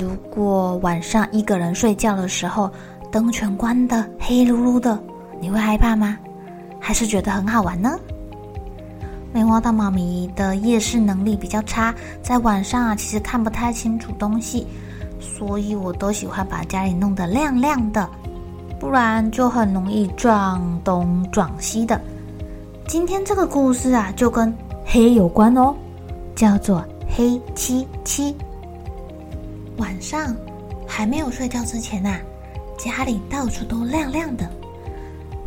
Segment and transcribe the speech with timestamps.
[0.00, 2.70] 如果晚上一个人睡觉的时候，
[3.12, 4.98] 灯全关的，黑噜噜的，
[5.38, 6.16] 你会害怕吗？
[6.80, 7.98] 还是觉得很好玩呢？
[9.30, 14.66] 棉花糖妈咪的夜视能力比较差，在晚上啊，其实看不太清楚东西，
[15.20, 18.08] 所以我都喜欢把家里弄得亮亮的，
[18.78, 22.00] 不然就很容易撞东撞西的。
[22.88, 24.50] 今天这个故事啊，就跟
[24.82, 25.74] 黑有关哦，
[26.34, 28.34] 叫做黑漆漆。
[29.80, 30.36] 晚上
[30.86, 32.20] 还没有睡觉之前啊，
[32.78, 34.46] 家里到处都亮亮的，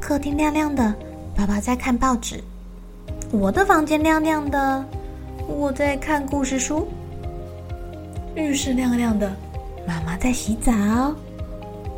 [0.02, 0.94] 客厅亮亮的，
[1.36, 2.38] 爸爸在看报纸；
[3.31, 4.84] 我的房间亮亮的，
[5.48, 6.88] 我在看故事书；
[8.36, 9.31] 浴室亮亮的，
[9.88, 11.14] 妈妈在洗澡；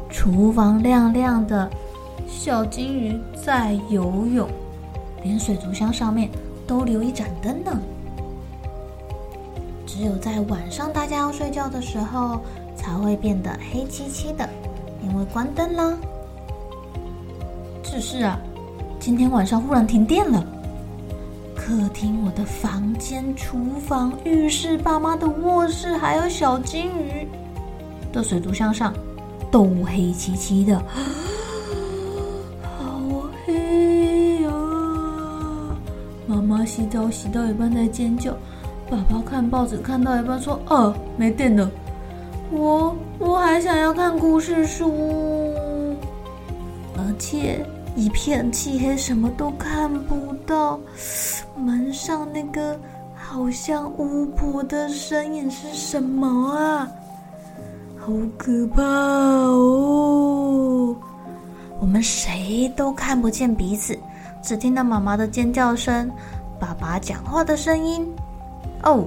[0.10, 1.70] 厨房亮亮的，
[2.28, 4.50] 小金鱼在游泳，
[5.24, 6.30] 连水族箱上面
[6.68, 7.80] 都留一盏灯呢。
[9.98, 12.42] 只有在晚上大家要睡觉的时候，
[12.76, 14.50] 才会变得黑漆漆的，
[15.02, 15.98] 因为关灯啦。
[17.82, 18.38] 只是啊，
[19.00, 20.46] 今天晚上忽然停电了，
[21.56, 27.26] 客厅、我的房间、厨房、浴室、爸妈的卧室，还有小金鱼
[28.12, 28.94] 的水族箱上，
[29.50, 30.78] 都黑漆漆的，
[32.78, 33.00] 好
[33.46, 34.52] 黑呀！
[36.28, 38.36] 妈妈洗澡洗到一半在尖叫。
[38.90, 41.70] 爸爸看报纸看到一半说：“哦、没电了。
[42.52, 44.94] 我我还想要看故事书，
[46.96, 47.66] 而且
[47.96, 50.80] 一片漆黑，什么都看不到。
[51.58, 52.80] 门上那个
[53.16, 56.88] 好像巫婆的身影是什么啊？
[57.98, 60.96] 好可怕哦！
[61.80, 63.98] 我们谁都看不见彼此，
[64.44, 66.10] 只听到妈妈的尖叫声，
[66.60, 68.08] 爸爸讲话的声音。”
[68.86, 69.04] 哦，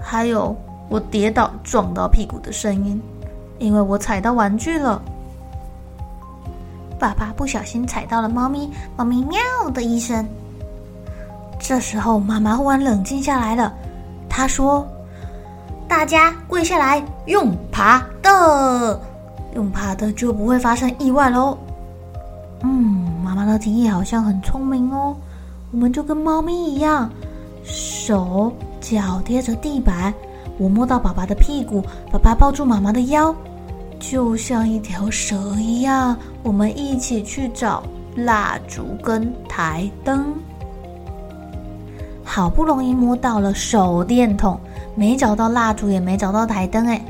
[0.00, 0.56] 还有
[0.88, 3.00] 我跌倒撞到屁股的声音，
[3.58, 5.00] 因为我踩到玩具了。
[6.98, 9.38] 爸爸不小心踩到了猫咪，猫咪喵
[9.72, 10.26] 的一声。
[11.60, 13.72] 这时候妈妈忽然冷静下来了，
[14.28, 14.86] 她说
[15.86, 19.00] ：“大家跪下来，用爬的，
[19.54, 21.56] 用爬的就不会发生意外喽。”
[22.64, 25.16] 嗯，妈妈的提议好像很聪明哦，
[25.70, 27.08] 我们就跟猫咪一样，
[27.68, 28.52] 手。
[28.80, 30.14] 脚贴着地板，
[30.56, 33.34] 我摸到爸爸的屁股，爸爸抱住妈妈的腰，
[33.98, 36.16] 就像一条蛇一样。
[36.44, 37.82] 我们一起去找
[38.14, 40.32] 蜡烛跟台灯，
[42.24, 44.58] 好不容易摸到了手电筒，
[44.94, 46.86] 没找到蜡烛，也没找到台灯。
[46.86, 47.04] 哎，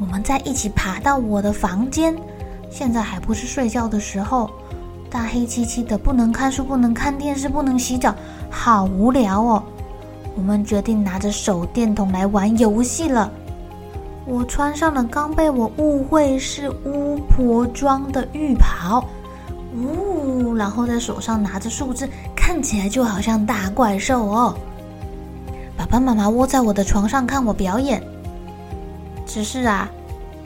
[0.00, 2.16] 我们再一起爬到我的房间，
[2.70, 4.50] 现在还不是睡觉的时候，
[5.10, 8.14] 大黑漆漆的，不能看书，不能看电视，不能洗澡，
[8.50, 9.62] 好无聊哦。
[10.36, 13.30] 我们决定拿着手电筒来玩游戏了。
[14.26, 19.02] 我穿上了刚被我误会是巫婆装的浴袍，
[19.74, 24.54] 呜，然后在手上拿着树枝，看起来就好像大怪兽哦。
[25.76, 28.02] 爸爸妈妈窝在我的床上看我表演。
[29.24, 29.88] 只是啊，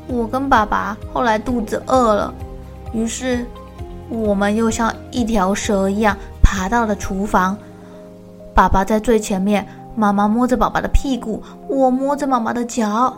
[0.07, 2.33] 我跟爸爸后来肚子饿了，
[2.93, 3.45] 于是
[4.13, 7.57] 我们又像一条蛇一样爬到了厨房。
[8.55, 9.67] 爸爸在最前面。
[9.95, 13.15] 妈妈摸着爸爸的屁股，我摸着妈妈的脚。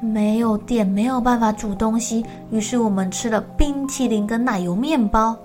[0.00, 5.36] 没有电，没有办法煮东西，于是我们吃了冰淇淋跟奶油面包。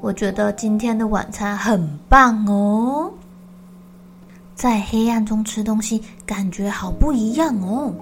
[0.00, 3.10] 我觉得今天的晚餐很棒哦，
[4.54, 7.92] 在黑暗中吃东西，感觉好不一样哦。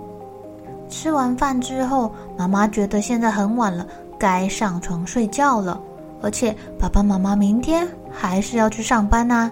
[0.90, 3.86] 吃完饭之后，妈妈觉得现在很晚了，
[4.22, 5.80] 该上床睡觉了，
[6.22, 9.50] 而且爸爸妈妈明天还是要去上班呐。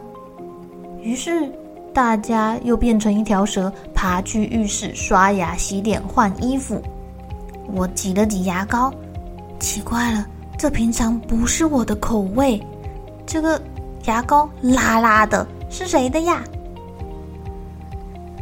[1.03, 1.51] 于是，
[1.93, 6.81] 大家又变成一条蛇，爬去浴室刷牙、洗脸、换衣服。
[7.73, 8.95] 我挤了挤牙膏，
[9.59, 10.25] 奇怪了，
[10.57, 12.65] 这平常不是我的口味。
[13.27, 13.61] 这个
[14.05, 16.45] 牙膏辣辣的，是谁的呀？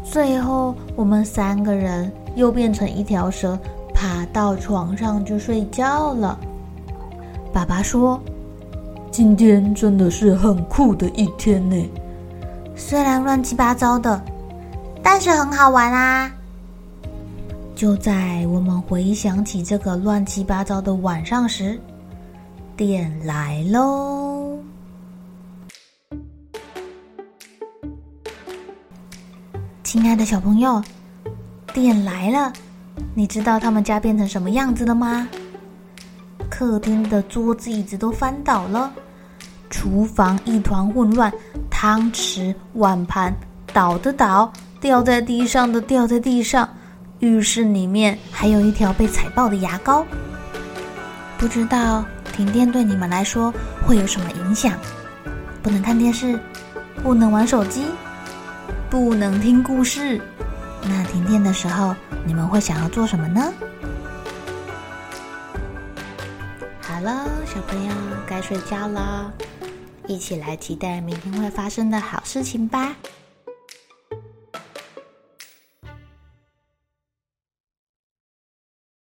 [0.04, 3.58] 最后，我们三个人又变成一条蛇，
[3.98, 6.38] 爬到床上就睡觉了。
[7.52, 8.20] 爸爸说
[9.10, 11.90] ：“今天真的是很酷的一天呢，
[12.76, 14.22] 虽然乱七八糟的，
[15.02, 16.30] 但是很好玩啊。”
[17.74, 21.76] 就在我们回想起这个乱七八糟的晚上时，
[22.76, 24.58] 电来喽。
[29.82, 30.80] 亲爱的小朋友，
[31.74, 32.52] 电来了，
[33.14, 35.28] 你知道他们家变成什么样子了吗？
[36.50, 38.92] 客厅的桌子椅子都翻倒了，
[39.70, 41.32] 厨房一团混乱，
[41.70, 43.34] 汤匙碗盘
[43.72, 46.68] 倒的倒，掉在地上的掉在地上，
[47.20, 50.04] 浴室里面还有一条被踩爆的牙膏。
[51.36, 53.52] 不知道停电对你们来说
[53.86, 54.72] 会有什么影响？
[55.62, 56.38] 不能看电视，
[57.02, 57.84] 不能玩手机。
[58.90, 60.18] 不能听故事，
[60.82, 61.94] 那停电的时候，
[62.28, 63.50] 你们会想要做什么呢？
[66.82, 67.94] 好了，小朋友
[68.26, 69.32] 该睡觉了，
[70.06, 72.94] 一起来期待明天会发生的好事情吧。